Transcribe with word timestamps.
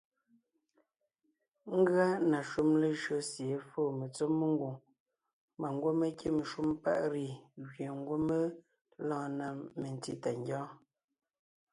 Ngʉa 1.77 2.07
na 2.29 2.39
shúm 2.49 2.69
lejÿo 2.81 3.17
sie 3.31 3.49
é 3.57 3.63
foo 3.69 3.89
metsɔ́ 3.99 4.29
mengwòŋ 4.39 4.75
mbà 5.57 5.67
ngwɔ́ 5.75 5.93
mé 5.99 6.07
kîm 6.19 6.37
shúm 6.49 6.69
paʼ 6.83 6.99
“riz” 7.13 7.33
gẅie 7.69 7.89
ngwɔ́ 7.99 8.17
mé 8.27 8.39
lɔɔn 9.07 9.31
na 9.39 9.47
metsí 9.79 10.13
tà 10.23 10.31
ngyɔ́ɔn. 10.41 10.71